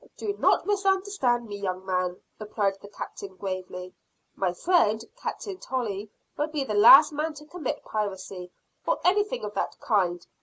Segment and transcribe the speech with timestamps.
[0.17, 3.93] "Do not misunderstand me, young man," replied the captain gravely.
[4.35, 8.51] "My friend, Captain Tolley, would be the last man to commit piracy,
[8.87, 10.25] or anything of that kind.